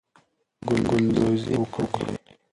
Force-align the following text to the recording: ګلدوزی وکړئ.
ګلدوزی 0.87 1.53
وکړئ. 1.61 2.15